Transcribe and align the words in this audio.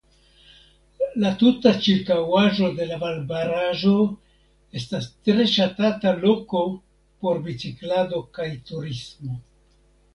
La 1.23 1.29
tuta 1.41 1.73
ĉirkaŭaĵo 1.87 2.71
de 2.79 2.87
la 2.93 2.97
valbaraĵo 3.05 3.93
estas 4.81 5.09
tre 5.29 5.49
ŝatata 5.55 6.17
loko 6.27 6.67
por 7.23 7.47
biciklado 7.49 8.27
kaj 8.39 8.53
turismo. 8.73 9.43